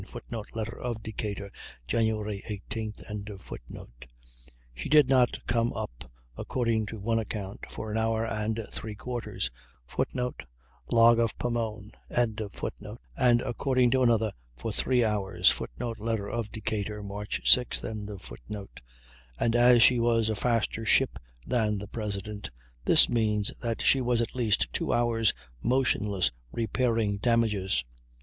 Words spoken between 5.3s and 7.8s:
come up, according to one account,